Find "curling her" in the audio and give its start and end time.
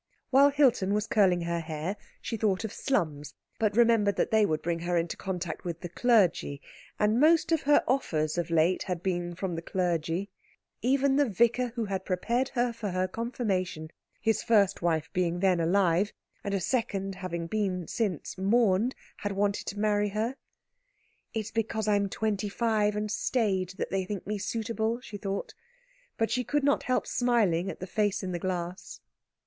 1.05-1.59